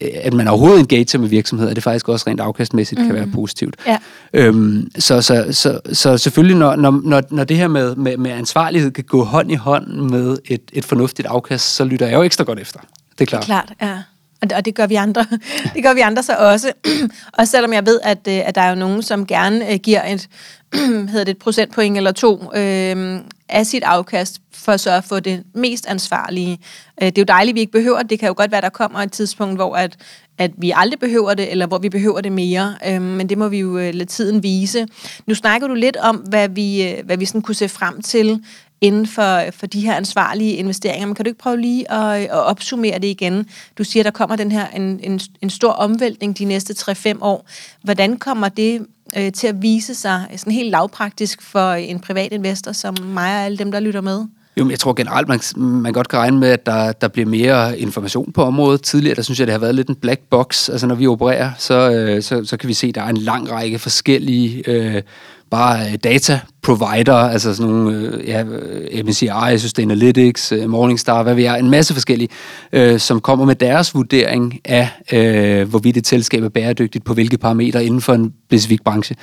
[0.00, 3.06] at man overhovedet engager med virksomheder, det faktisk også rent afkastmæssigt mm.
[3.06, 3.76] kan være positivt.
[3.86, 3.98] Ja.
[4.32, 8.90] Øhm, så, så, så, så selvfølgelig, når, når, når det her med, med, med ansvarlighed
[8.90, 12.44] kan gå hånd i hånd med et, et fornuftigt afkast, så lytter jeg jo ekstra
[12.44, 12.80] godt efter.
[13.18, 13.42] Det er klart.
[13.42, 14.02] Det er klart, ja.
[14.42, 15.26] Og det, og det gør vi andre.
[15.74, 16.72] det gør vi andre så også.
[17.38, 20.04] og selvom jeg ved, at, øh, at der er jo nogen, som gerne øh, giver
[20.04, 20.28] et,
[21.10, 25.42] hedder det et procentpoint eller to øh, af sit afkast, for at sørge for det
[25.54, 26.58] mest ansvarlige.
[27.02, 28.10] Øh, det er jo dejligt, at vi ikke behøver det.
[28.10, 29.96] Det kan jo godt være, at der kommer et tidspunkt, hvor at,
[30.38, 32.74] at vi aldrig behøver det, eller hvor vi behøver det mere.
[32.86, 34.86] Øh, men det må vi jo lade tiden vise.
[35.26, 38.40] Nu snakker du lidt om, hvad vi, hvad vi sådan kunne se frem til
[38.80, 41.06] inden for, for de her ansvarlige investeringer.
[41.06, 43.46] Men kan du ikke prøve lige at, at opsummere det igen?
[43.78, 47.48] Du siger, der kommer den her en, en, en stor omvæltning de næste 3-5 år.
[47.82, 48.86] Hvordan kommer det
[49.16, 53.44] øh, til at vise sig sådan helt lavpraktisk for en privat investor som mig og
[53.44, 54.24] alle dem, der lytter med?
[54.58, 57.26] Jo, men jeg tror generelt, man, man godt kan regne med, at der, der bliver
[57.28, 58.82] mere information på området.
[58.82, 60.68] Tidligere, der synes jeg, det har været lidt en black box.
[60.68, 63.16] Altså, når vi opererer, så, øh, så, så kan vi se, at der er en
[63.16, 65.02] lang række forskellige øh,
[65.50, 71.44] bare øh, data provider, altså sådan nogle, øh, ja, øh, MSCI, Sustainalytics, Morningstar, hvad vi
[71.44, 72.28] er, en masse forskellige,
[72.72, 77.38] øh, som kommer med deres vurdering af, øh, hvorvidt et selskab er bæredygtigt på hvilke
[77.38, 79.16] parametre inden for en specifik branche.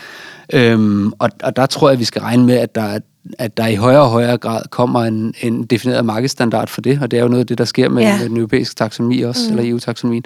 [0.54, 3.00] Øhm, og, og der tror jeg, at vi skal regne med, at der,
[3.40, 7.12] at der i højere og højere grad kommer en, en defineret markedsstandard for det, og
[7.12, 8.18] det er jo noget af det, der sker med, ja.
[8.18, 9.58] med den europæiske taksonomi også, mm.
[9.58, 10.24] eller EU-taksonomien.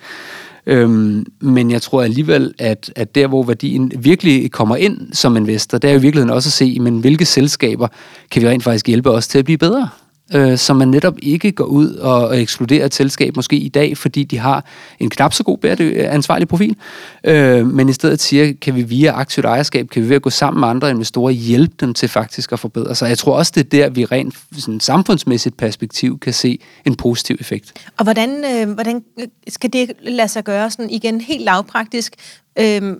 [0.65, 5.77] Øhm, men jeg tror alligevel, at, at der, hvor værdien virkelig kommer ind som investor,
[5.77, 7.87] det er jo i virkeligheden også at se, men hvilke selskaber
[8.31, 9.89] kan vi rent faktisk hjælpe os til at blive bedre?
[10.33, 13.97] Øh, så man netop ikke går ud og, og ekskluderer et selskab måske i dag,
[13.97, 14.65] fordi de har
[14.99, 16.75] en knap så god bæredygtig, øh, ansvarlig profil,
[17.23, 20.29] øh, men i stedet siger, kan vi via aktivt ejerskab, kan vi ved at gå
[20.29, 23.09] sammen med andre investorer hjælpe dem til faktisk at forbedre sig.
[23.09, 27.37] Jeg tror også, det er der, vi rent sådan samfundsmæssigt perspektiv kan se en positiv
[27.39, 27.73] effekt.
[27.97, 29.03] Og hvordan, øh, hvordan
[29.47, 32.13] skal det lade sig gøre sådan igen helt lavpraktisk?
[32.59, 32.95] Øh,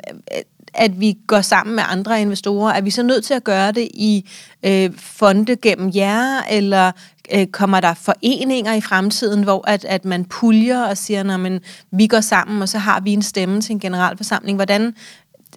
[0.73, 2.73] at vi går sammen med andre investorer?
[2.73, 4.29] Er vi så nødt til at gøre det i
[4.63, 6.91] øh, fonde gennem jer, eller
[7.33, 11.61] øh, kommer der foreninger i fremtiden, hvor at, at man puljer og siger, at
[11.91, 14.55] vi går sammen, og så har vi en stemme til en generalforsamling?
[14.55, 14.95] Hvordan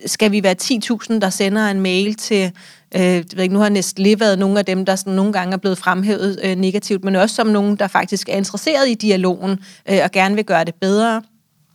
[0.07, 2.53] skal vi være 10.000, der sender en mail til
[2.95, 5.53] Øh, jeg ved ikke, nu har næsten været nogle af dem, der sådan nogle gange
[5.53, 9.59] er blevet fremhævet øh, negativt, men også som nogen, der faktisk er interesseret i dialogen
[9.91, 11.23] øh, og gerne vil gøre det bedre.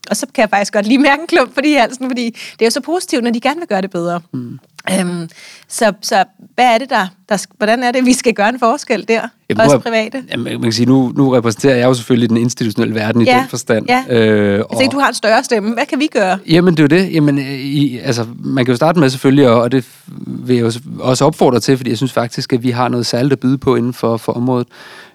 [0.10, 2.62] Og så kan jeg faktisk godt lige mærke en klump for de halsen, fordi det
[2.62, 4.22] er jo så positivt, når de gerne vil gøre det bedre.
[4.34, 4.60] Mm.
[4.92, 5.30] Øhm,
[5.68, 6.24] så, så
[6.56, 9.62] hvad er det der, der, hvordan er det, vi skal gøre en forskel der, jamen,
[9.62, 10.24] også private?
[10.32, 13.38] Jamen, man kan sige, nu, nu repræsenterer jeg jo selvfølgelig den institutionelle verden i ja,
[13.40, 13.86] den forstand.
[13.90, 14.04] Ja.
[14.10, 15.74] Øh, og, jeg du har en større stemme.
[15.74, 16.38] Hvad kan vi gøre?
[16.50, 17.14] Jamen, det er jo det.
[17.14, 19.86] Jamen, i, altså, man kan jo starte med selvfølgelig, og, det
[20.28, 23.40] vil jeg også opfordre til, fordi jeg synes faktisk, at vi har noget særligt at
[23.40, 24.68] byde på inden for, for området.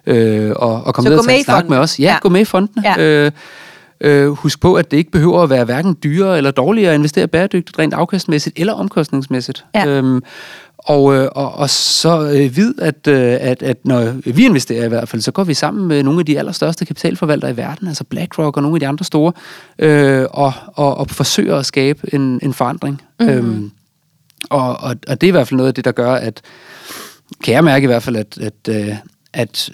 [0.05, 1.99] Øh, og, og komme ned og tage snak med os.
[1.99, 2.83] Ja, ja, gå med i fonden.
[2.83, 3.01] Ja.
[3.03, 3.31] Øh,
[4.01, 7.27] Øh, husk på, at det ikke behøver at være hverken dyrere eller dårligere at investere
[7.27, 9.65] bæredygtigt, rent afkastmæssigt eller omkostningsmæssigt.
[9.75, 9.87] Ja.
[9.87, 10.23] Øhm,
[10.77, 14.87] og, øh, og, og så øh, vid, at, øh, at, at når vi investerer i
[14.87, 18.03] hvert fald, så går vi sammen med nogle af de allerstørste kapitalforvaltere i verden, altså
[18.03, 19.33] BlackRock og nogle af de andre store,
[19.79, 23.01] øh, og, og, og forsøger at skabe en, en forandring.
[23.19, 23.35] Mm-hmm.
[23.35, 23.71] Øhm,
[24.49, 26.41] og, og, og det er i hvert fald noget af det, der gør, at
[27.43, 28.95] kan jeg mærke i hvert fald, at, at, øh,
[29.33, 29.69] at,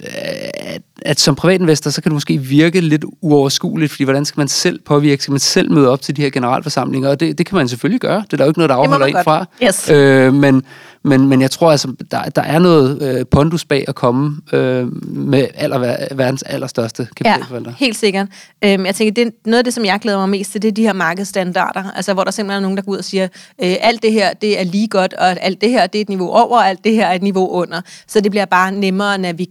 [0.54, 4.48] at, at som privatinvestor, så kan det måske virke lidt uoverskueligt, fordi hvordan skal man
[4.48, 7.56] selv påvirke, skal man selv møde op til de her generalforsamlinger, og det, det kan
[7.56, 9.46] man selvfølgelig gøre, det er der jo ikke noget, der afholder en fra.
[9.64, 9.90] Yes.
[9.90, 10.64] Øh, men,
[11.04, 15.06] men, men jeg tror altså, der, der er noget øh, pondus bag at komme øh,
[15.16, 17.72] med aller, verdens allerstørste kapitalforvalter.
[17.72, 18.28] Ja, helt sikkert.
[18.64, 20.72] Øhm, jeg tænker, det noget af det, som jeg glæder mig mest til, det er
[20.72, 23.24] de her markedsstandarder, altså hvor der simpelthen er nogen, der går ud og siger,
[23.64, 26.10] øh, alt det her, det er lige godt, og alt det her, det er et
[26.10, 27.82] niveau over, og alt det her er et niveau under.
[28.08, 29.47] Så det bliver bare nemmere at navigere.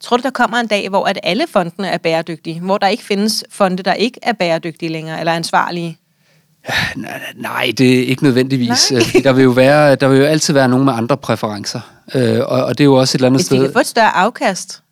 [0.00, 3.04] Tror du, der kommer en dag, hvor at alle fondene er bæredygtige, hvor der ikke
[3.04, 5.98] findes fonde, der ikke er bæredygtige længere, eller ansvarlige?
[7.36, 8.92] Nej, det er ikke nødvendigvis.
[8.92, 9.02] Nej.
[9.16, 11.80] Øh, der vil jo være, der vil jo altid være nogen med andre præferencer.
[12.14, 13.56] Øh, og, og det er jo også et eller andet Hvis sted...
[13.56, 14.82] Hvis de kan få et større afkast.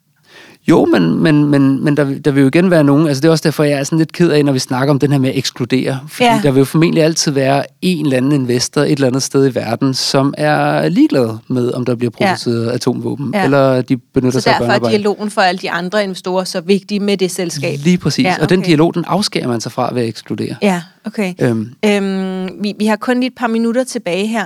[0.68, 3.32] Jo, men, men, men, men der, der vil jo igen være nogen, altså det er
[3.32, 5.30] også derfor, jeg er sådan lidt ked af, når vi snakker om den her med
[5.30, 6.00] at ekskludere.
[6.08, 6.40] Fordi ja.
[6.42, 9.54] der vil jo formentlig altid være en eller anden investor et eller andet sted i
[9.54, 12.72] verden, som er ligeglad med, om der bliver produceret ja.
[12.72, 13.44] atomvåben, ja.
[13.44, 16.44] eller de benytter så sig af Så derfor er dialogen for alle de andre investorer
[16.44, 17.78] så vigtig med det selskab.
[17.78, 18.42] Lige præcis, ja, okay.
[18.42, 20.56] og den dialog, den afskærer man sig fra ved at ekskludere.
[20.62, 21.34] Ja, okay.
[21.40, 21.70] Øhm.
[21.84, 24.44] Øhm, vi, vi har kun lige et par minutter tilbage her.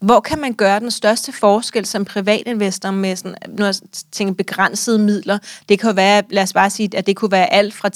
[0.00, 3.74] Hvor kan man gøre den største forskel som privatinvestor med sådan, nu jeg
[4.12, 5.38] tænker, begrænsede midler?
[5.68, 7.90] Det kan være, lad os bare sige, at det kunne være alt fra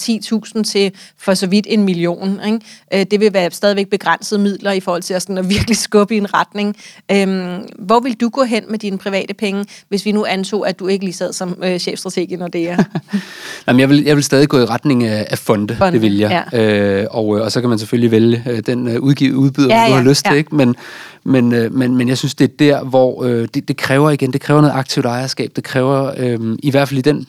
[0.58, 2.40] 10.000 til for så vidt en million.
[2.46, 2.60] Ikke?
[2.94, 6.14] Øh, det vil være stadigvæk begrænsede midler i forhold til at, sådan, at virkelig skubbe
[6.14, 6.76] i en retning.
[7.10, 10.78] Øhm, hvor vil du gå hen med dine private penge, hvis vi nu antog, at
[10.78, 12.76] du ikke lige sad som øh, chefstrateg i Nordea?
[13.66, 16.16] Jamen, jeg, vil, jeg vil stadig gå i retning af, af fonde, fonde, det vil
[16.16, 16.44] jeg.
[16.52, 17.00] Ja.
[17.00, 19.88] Øh, og, og så kan man selvfølgelig vælge øh, den øh, udgivet udbyder, ja, ja,
[19.88, 20.30] du har lyst ja.
[20.30, 20.38] til.
[20.38, 20.54] Ikke?
[20.54, 20.76] Men,
[21.24, 24.32] men, øh, men, men jeg synes, det er der, hvor øh, det, det kræver igen,
[24.32, 25.50] det kræver noget aktivt ejerskab.
[25.56, 27.26] Det kræver, øh, i hvert fald i den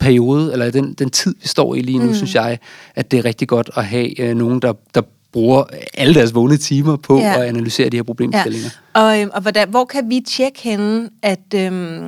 [0.00, 2.14] periode, eller i den, den tid, vi står i lige nu, mm.
[2.14, 2.58] synes jeg,
[2.94, 5.02] at det er rigtig godt at have øh, nogen, der, der
[5.32, 7.40] bruger alle deres vågne timer på ja.
[7.40, 8.70] at analysere de her problemstillinger.
[8.96, 9.00] Ja.
[9.02, 12.00] Og, øh, og hvordan, hvor kan vi tjekke henne, at, øh,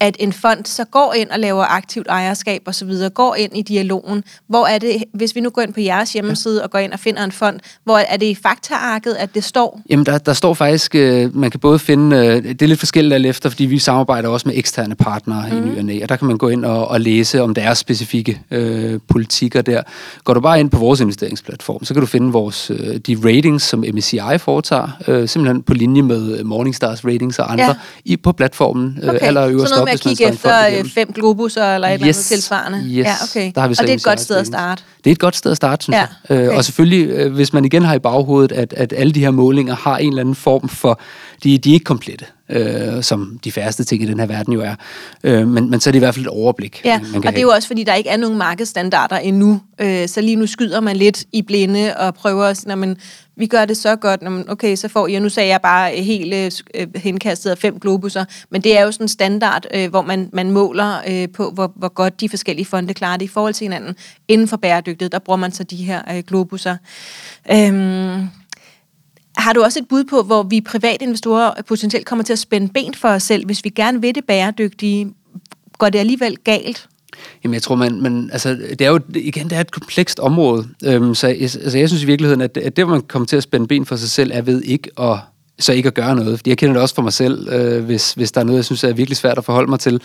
[0.00, 3.56] at en fond så går ind og laver aktivt ejerskab og så videre, går ind
[3.56, 4.24] i dialogen.
[4.48, 6.64] Hvor er det, hvis vi nu går ind på jeres hjemmeside ja.
[6.64, 9.80] og går ind og finder en fond, hvor er det i faktaarket, at det står?
[9.90, 13.14] Jamen, der, der står faktisk, øh, man kan både finde, øh, det er lidt forskelligt
[13.14, 15.56] alt efter, fordi vi samarbejder også med eksterne partnere mm.
[15.56, 18.40] i ny og, og der kan man gå ind og, og læse om deres specifikke
[18.50, 19.82] øh, politikker der.
[20.24, 23.64] Går du bare ind på vores investeringsplatform, så kan du finde vores, øh, de ratings,
[23.64, 27.74] som MSCI foretager, øh, simpelthen på linje med Morningstars ratings og andre, ja.
[28.04, 29.18] i, på platformen, øh, okay.
[29.22, 32.78] allerøverst med at kigge efter øh, fem globusser eller et yes, eller andet tilsvarende?
[32.78, 33.52] Yes, ja, okay.
[33.54, 34.82] der har vi og det er et godt sted at starte?
[35.04, 36.48] Det er et godt sted at starte, synes ja, jeg.
[36.48, 36.56] Øh.
[36.56, 39.74] Og selvfølgelig, øh, hvis man igen har i baghovedet, at, at alle de her målinger
[39.74, 41.00] har en eller anden form for,
[41.44, 44.60] de, de er ikke komplette øh, som de færreste ting i den her verden jo
[44.60, 44.74] er.
[45.24, 46.80] Øh, men, men så er det i hvert fald et overblik.
[46.84, 49.60] Ja, man kan og det er jo også, fordi der ikke er nogen markedsstandarder endnu.
[49.80, 52.96] Øh, så lige nu skyder man lidt i blinde og prøver at sige, men
[53.36, 56.62] vi gør det så godt, når okay, så får jeg, nu sagde jeg bare helt
[56.74, 60.30] øh, henkastet af fem globusser, men det er jo sådan en standard, øh, hvor man,
[60.32, 63.64] man måler øh, på, hvor, hvor godt de forskellige fonde klarer det i forhold til
[63.64, 63.96] hinanden.
[64.28, 66.76] Inden for bæredygtighed, der bruger man så de her øh, globusser.
[67.50, 68.24] Øh,
[69.36, 72.68] har du også et bud på, hvor vi private investorer potentielt kommer til at spænde
[72.68, 75.14] ben for os selv, hvis vi gerne vil det bæredygtige?
[75.78, 76.88] Går det alligevel galt?
[77.44, 80.68] Jamen, jeg tror, man, man, altså, det er jo, igen, det er et komplekst område.
[80.84, 83.42] Øhm, så altså, jeg synes i virkeligheden, at, at det, hvor man kommer til at
[83.42, 85.18] spænde ben for sig selv, er ved ikke at
[85.58, 86.38] så ikke at gøre noget.
[86.38, 88.64] Fordi jeg kender det også for mig selv, øh, hvis, hvis der er noget, jeg
[88.64, 90.00] synes er virkelig svært at forholde mig til,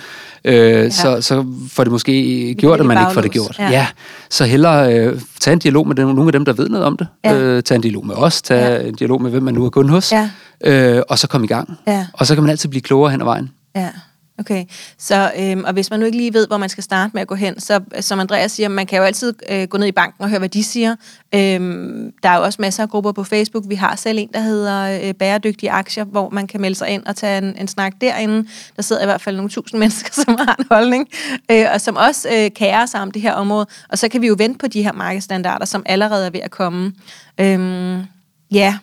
[0.45, 0.89] øh, ja.
[0.89, 3.55] så, så får det måske gjort, at man ikke får det gjort.
[3.59, 3.69] Ja.
[3.69, 3.87] ja.
[4.29, 6.97] Så hellere øh, tage en dialog med dem, nogle af dem, der ved noget om
[6.97, 7.07] det.
[7.23, 7.33] Ja.
[7.33, 8.87] Øh, tage en dialog med os, tage ja.
[8.87, 10.29] en dialog med, hvem man nu er kunde hos, ja.
[10.63, 11.77] øh, og så komme i gang.
[11.87, 12.05] Ja.
[12.13, 13.51] Og så kan man altid blive klogere hen ad vejen.
[13.75, 13.89] Ja.
[14.39, 14.65] Okay,
[14.97, 17.27] så øhm, og hvis man nu ikke lige ved, hvor man skal starte med at
[17.27, 20.23] gå hen, så som Andreas siger, man kan jo altid øh, gå ned i banken
[20.23, 20.95] og høre, hvad de siger.
[21.35, 23.63] Øhm, der er jo også masser af grupper på Facebook.
[23.67, 27.05] Vi har selv en, der hedder øh, Bæredygtige Aktier, hvor man kan melde sig ind
[27.05, 28.47] og tage en, en snak derinde.
[28.75, 31.07] Der sidder i hvert fald nogle tusind mennesker, som har en holdning,
[31.51, 33.67] øh, og som også øh, kærer sig om det her område.
[33.89, 36.51] Og så kan vi jo vente på de her markedsstandarder, som allerede er ved at
[36.51, 36.93] komme.
[37.37, 38.01] Øhm,
[38.51, 38.77] ja,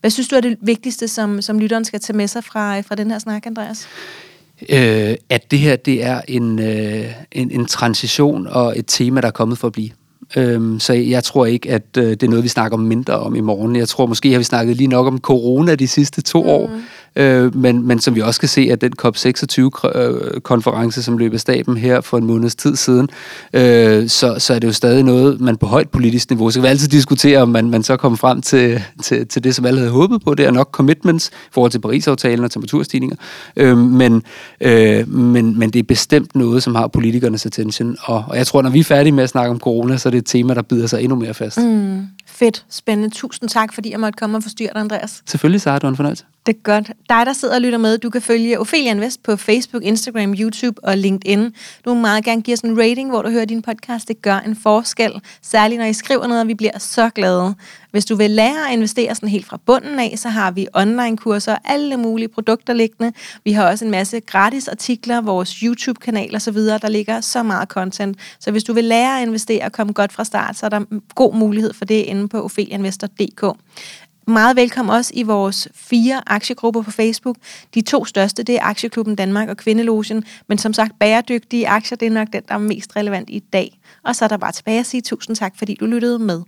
[0.00, 2.84] Hvad synes du er det vigtigste, som, som lytteren skal tage med sig fra, øh,
[2.84, 3.88] fra den her snak, Andreas?
[4.68, 9.26] Øh, at det her det er en, øh, en, en transition og et tema, der
[9.26, 9.90] er kommet for at blive.
[10.36, 13.40] Øhm, så jeg tror ikke, at øh, det er noget, vi snakker mindre om i
[13.40, 13.76] morgen.
[13.76, 16.48] Jeg tror måske, har vi snakket lige nok om corona de sidste to mm.
[16.48, 16.70] år,
[17.16, 21.40] øh, men, men som vi også kan se, at den COP26-konference, øh, som løb af
[21.40, 23.08] staben her for en måneds tid siden,
[23.52, 26.62] øh, så, så er det jo stadig noget, man på højt politisk niveau, så kan
[26.62, 29.78] vi altid diskutere, om man, man så kommer frem til, til, til det, som alle
[29.78, 30.34] havde håbet på.
[30.34, 33.16] Det er nok commitments i forhold til Paris-aftalen og temperaturstigninger,
[33.56, 34.22] øh, men,
[34.60, 38.62] øh, men, men det er bestemt noget, som har politikernes attention, og, og jeg tror,
[38.62, 40.62] når vi er færdige med at snakke om corona, så er det et tema, der
[40.62, 41.58] bider sig endnu mere fast.
[41.58, 42.06] Mm.
[42.32, 43.14] Fedt, spændende.
[43.14, 45.22] Tusind tak, fordi jeg måtte komme og forstyrre dig, Andreas.
[45.26, 45.78] Selvfølgelig, Sara.
[45.78, 46.24] Du en fornøjelse.
[46.46, 46.86] Det er godt.
[46.86, 50.84] Dig, der sidder og lytter med, du kan følge Ophelia Invest på Facebook, Instagram, YouTube
[50.84, 51.54] og LinkedIn.
[51.84, 54.08] Du må meget gerne give os en rating, hvor du hører din podcast.
[54.08, 57.54] Det gør en forskel, særligt når I skriver noget, og vi bliver så glade.
[57.92, 61.56] Hvis du vil lære at investere sådan helt fra bunden af, så har vi online-kurser,
[61.64, 63.12] alle mulige produkter liggende.
[63.44, 68.18] Vi har også en masse gratis artikler, vores YouTube-kanal osv., der ligger så meget content.
[68.40, 70.84] Så hvis du vil lære at investere og komme godt fra start, så er der
[71.14, 73.44] god mulighed for det inde på opheliainvestor.dk
[74.26, 77.36] meget velkommen også i vores fire aktiegrupper på Facebook.
[77.74, 82.06] De to største, det er Aktieklubben Danmark og Kvindelogen, men som sagt, bæredygtige aktier, det
[82.06, 83.78] er nok den, der er mest relevant i dag.
[84.04, 86.42] Og så er der bare tilbage at sige tusind tak, fordi du lyttede med.